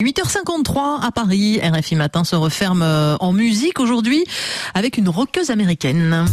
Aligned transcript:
8h53 0.00 1.00
à 1.02 1.10
Paris, 1.10 1.58
RFI 1.60 1.96
Matin 1.96 2.22
se 2.22 2.36
referme 2.36 2.82
euh, 2.82 3.16
en 3.18 3.32
musique 3.32 3.80
aujourd'hui 3.80 4.24
avec 4.72 4.96
une 4.96 5.08
rockeuse 5.08 5.50
américaine. 5.50 6.24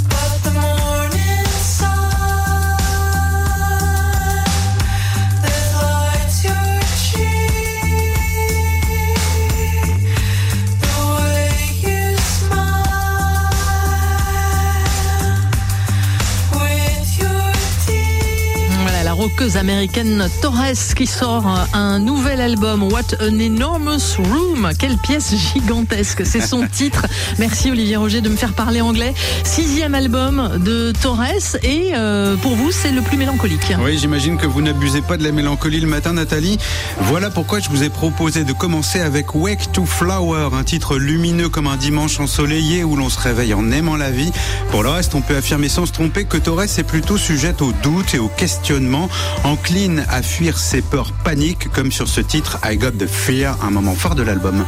Rockeuse 19.26 19.58
américaine 19.58 20.30
Torres 20.40 20.94
qui 20.96 21.08
sort 21.08 21.48
un 21.74 21.98
nouvel 21.98 22.40
album 22.42 22.84
What 22.84 23.16
an 23.20 23.40
Enormous 23.40 24.18
Room. 24.20 24.70
Quelle 24.78 24.98
pièce 25.00 25.34
gigantesque, 25.34 26.24
c'est 26.24 26.46
son 26.46 26.68
titre. 26.72 27.08
Merci 27.40 27.72
Olivier 27.72 27.96
Roger 27.96 28.22
de 28.22 28.30
me 28.30 28.36
faire 28.36 28.54
parler 28.54 28.82
anglais. 28.82 29.16
Sixième 29.44 29.96
album 29.96 30.60
de 30.64 30.94
Torres 31.02 31.56
et 31.64 31.94
euh, 31.96 32.36
pour 32.36 32.56
vous 32.56 32.72
c'est 32.72 32.92
le 32.92 33.02
plus 33.02 33.18
mélancolique. 33.18 33.74
Oui, 33.84 33.98
j'imagine 33.98 34.38
que 34.38 34.46
vous 34.46 34.62
n'abusez 34.62 35.02
pas 35.02 35.18
de 35.18 35.24
la 35.24 35.32
mélancolie 35.32 35.80
le 35.80 35.88
matin 35.88 36.14
Nathalie. 36.14 36.60
Voilà 37.02 37.32
pourquoi 37.32 37.60
je 37.60 37.70
vous 37.70 37.82
ai 37.82 37.90
proposé 37.90 38.44
de 38.44 38.54
commencer 38.54 39.02
avec 39.02 39.34
Wake 39.34 39.72
to 39.72 39.86
Flower, 39.86 40.50
un 40.54 40.64
titre 40.64 40.98
lumineux 40.98 41.50
comme 41.50 41.66
un 41.66 41.78
dimanche 41.78 42.20
ensoleillé 42.20 42.84
où 42.84 42.96
l'on 42.96 43.10
se 43.10 43.20
réveille 43.20 43.56
en 43.56 43.72
aimant 43.72 43.98
la 43.98 44.12
vie. 44.12 44.32
Pour 44.70 44.84
le 44.84 44.90
reste, 44.90 45.16
on 45.16 45.22
peut 45.22 45.36
affirmer 45.36 45.68
sans 45.68 45.88
se 45.88 45.94
tromper 45.94 46.26
que 46.26 46.38
Torres 46.38 46.62
est 46.62 46.84
plutôt 46.84 47.18
sujette 47.18 47.64
au 47.64 47.72
doute 47.82 48.14
et 48.14 48.20
au 48.20 48.28
questionnement 48.28 49.10
encline 49.44 50.06
à 50.10 50.22
fuir 50.22 50.58
ses 50.58 50.82
peurs 50.82 51.12
paniques, 51.24 51.70
comme 51.72 51.92
sur 51.92 52.08
ce 52.08 52.22
titre 52.22 52.60
I 52.64 52.78
Got 52.78 52.92
the 52.92 53.08
Fear, 53.08 53.58
un 53.64 53.72
moment 53.72 53.96
fort 53.96 54.16
de 54.16 54.24
l'album. 54.24 54.66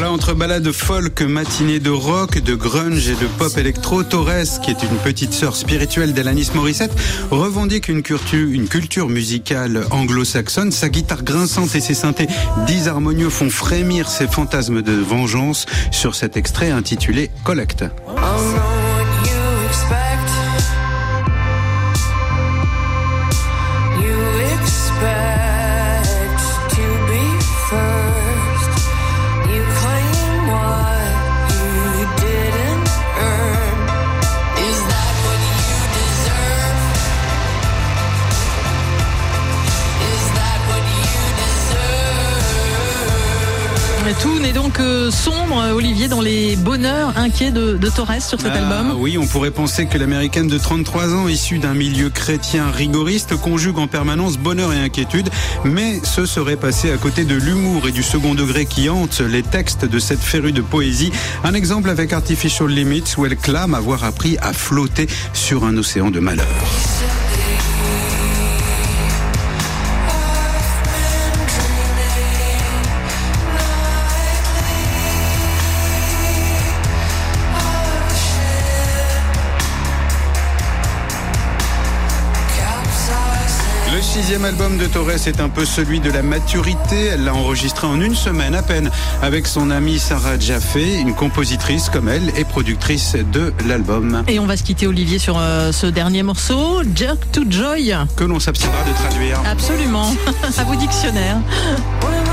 Entre 0.00 0.32
balade 0.32 0.72
folk, 0.72 1.20
matinée 1.20 1.78
de 1.78 1.90
rock, 1.90 2.38
de 2.38 2.54
grunge 2.54 3.08
et 3.08 3.14
de 3.14 3.26
pop 3.38 3.56
électro, 3.58 4.02
Torres, 4.02 4.60
qui 4.62 4.70
est 4.70 4.82
une 4.82 4.96
petite 5.04 5.32
sœur 5.32 5.54
spirituelle 5.54 6.14
d'Alanis 6.14 6.50
Morissette, 6.54 6.92
revendique 7.30 7.88
une 7.88 8.02
culture, 8.02 8.48
une 8.48 8.68
culture 8.68 9.08
musicale 9.08 9.84
anglo-saxonne. 9.90 10.72
Sa 10.72 10.88
guitare 10.88 11.22
grinçante 11.22 11.74
et 11.74 11.80
ses 11.80 11.94
synthés 11.94 12.26
disharmonieux 12.66 13.30
font 13.30 13.50
frémir 13.50 14.08
ses 14.08 14.26
fantasmes 14.26 14.82
de 14.82 14.92
vengeance 14.92 15.66
sur 15.90 16.14
cet 16.14 16.36
extrait 16.36 16.70
intitulé 16.70 17.30
Collect. 17.44 17.84
Tout 44.20 44.38
n'est 44.40 44.52
donc 44.52 44.78
sombre, 45.10 45.72
Olivier, 45.74 46.08
dans 46.08 46.20
les 46.20 46.56
bonheurs 46.56 47.16
inquiets 47.16 47.50
de, 47.50 47.78
Torres 47.88 48.20
sur 48.20 48.40
cet 48.40 48.52
ah, 48.54 48.58
album. 48.58 48.96
Oui, 48.98 49.16
on 49.16 49.26
pourrait 49.26 49.50
penser 49.50 49.86
que 49.86 49.96
l'américaine 49.96 50.48
de 50.48 50.58
33 50.58 51.14
ans, 51.14 51.28
issue 51.28 51.58
d'un 51.58 51.74
milieu 51.74 52.10
chrétien 52.10 52.70
rigoriste, 52.70 53.36
conjugue 53.36 53.78
en 53.78 53.86
permanence 53.86 54.38
bonheur 54.38 54.72
et 54.72 54.78
inquiétude, 54.78 55.30
mais 55.64 56.00
ce 56.02 56.26
serait 56.26 56.56
passé 56.56 56.90
à 56.90 56.96
côté 56.96 57.24
de 57.24 57.34
l'humour 57.34 57.88
et 57.88 57.92
du 57.92 58.02
second 58.02 58.34
degré 58.34 58.66
qui 58.66 58.88
hante 58.90 59.20
les 59.20 59.42
textes 59.42 59.84
de 59.84 59.98
cette 59.98 60.22
férue 60.22 60.52
de 60.52 60.62
poésie. 60.62 61.12
Un 61.44 61.54
exemple 61.54 61.88
avec 61.88 62.12
Artificial 62.12 62.68
Limits, 62.68 63.14
où 63.18 63.26
elle 63.26 63.36
clame 63.36 63.74
avoir 63.74 64.04
appris 64.04 64.36
à 64.42 64.52
flotter 64.52 65.06
sur 65.32 65.64
un 65.64 65.76
océan 65.76 66.10
de 66.10 66.20
malheur. 66.20 66.46
Sixième 84.12 84.44
album 84.44 84.76
de 84.76 84.84
Torres 84.84 85.26
est 85.26 85.40
un 85.40 85.48
peu 85.48 85.64
celui 85.64 85.98
de 85.98 86.10
la 86.10 86.22
maturité. 86.22 87.06
Elle 87.06 87.24
l'a 87.24 87.34
enregistré 87.34 87.86
en 87.86 87.98
une 87.98 88.14
semaine 88.14 88.54
à 88.54 88.62
peine 88.62 88.90
avec 89.22 89.46
son 89.46 89.70
amie 89.70 89.98
Sarah 89.98 90.38
Jaffé, 90.38 90.98
une 90.98 91.14
compositrice 91.14 91.88
comme 91.88 92.10
elle 92.10 92.30
et 92.36 92.44
productrice 92.44 93.16
de 93.32 93.54
l'album. 93.66 94.22
Et 94.28 94.38
on 94.38 94.44
va 94.44 94.58
se 94.58 94.64
quitter 94.64 94.86
Olivier 94.86 95.18
sur 95.18 95.38
euh, 95.38 95.72
ce 95.72 95.86
dernier 95.86 96.22
morceau, 96.22 96.82
Jerk 96.94 97.32
to 97.32 97.44
Joy. 97.48 97.94
Que 98.14 98.24
l'on 98.24 98.38
s'abstiendra 98.38 98.84
de 98.84 98.92
traduire. 98.92 99.40
Absolument. 99.50 100.14
à 100.58 100.64
vos 100.64 100.74
dictionnaires. 100.74 101.38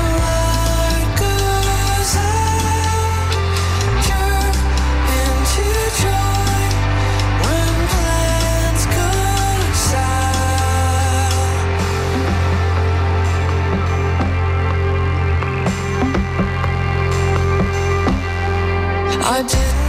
I 19.22 19.42
didn't 19.42 19.79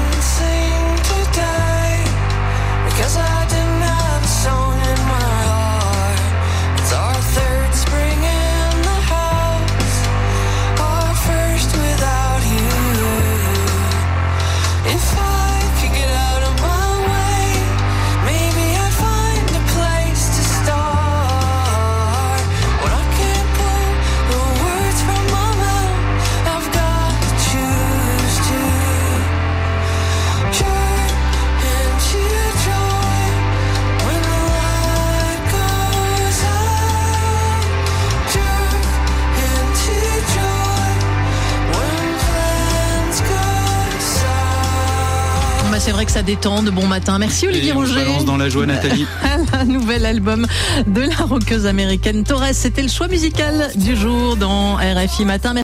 c'est 45.82 45.92
vrai 45.92 46.06
que 46.06 46.12
ça 46.12 46.22
détend 46.22 46.62
de 46.62 46.70
bon 46.70 46.86
matin. 46.86 47.18
Merci 47.18 47.48
Olivier 47.48 47.72
Roger. 47.72 48.24
dans 48.24 48.38
la 48.38 48.50
joie 48.50 48.66
Nathalie. 48.68 49.08
Un 49.52 49.66
nouvel 49.66 50.06
album 50.06 50.46
de 50.86 51.02
la 51.02 51.16
rockeuse 51.26 51.66
américaine 51.66 52.24
Torres. 52.24 52.54
C'était 52.54 52.84
le 52.84 52.88
choix 52.88 53.08
musical 53.08 53.72
du 53.76 53.96
jour 53.96 54.36
dans 54.38 54.76
RFI 54.76 55.26
Matin. 55.26 55.54